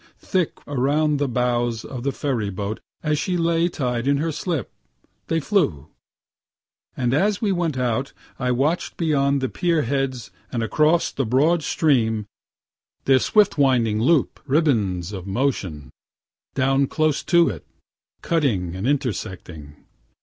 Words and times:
Thick, 0.17 0.57
around 0.65 1.17
the 1.19 1.27
bows 1.27 1.85
of 1.85 2.01
the 2.01 2.11
ferry 2.11 2.49
boat 2.49 2.79
as 3.03 3.19
she 3.19 3.37
lay 3.37 3.69
tied 3.69 4.07
in 4.07 4.17
her 4.17 4.31
slip, 4.31 4.71
they 5.27 5.39
flew; 5.39 5.89
and 6.97 7.13
as 7.13 7.39
we 7.39 7.51
went 7.51 7.77
out 7.77 8.11
I 8.39 8.49
watch'd 8.51 8.97
beyond 8.97 9.41
the 9.41 9.47
pier 9.47 9.83
heads, 9.83 10.31
and 10.51 10.63
across 10.63 11.11
the 11.11 11.23
broad 11.23 11.61
stream, 11.61 12.25
their 13.05 13.19
swift 13.19 13.59
winding 13.59 14.01
loop 14.01 14.39
ribands 14.47 15.13
of 15.13 15.27
motion, 15.27 15.91
down 16.55 16.87
close 16.87 17.21
to 17.25 17.49
it, 17.49 17.63
cutting 18.23 18.75
and 18.75 18.87
intersecting. 18.87 19.85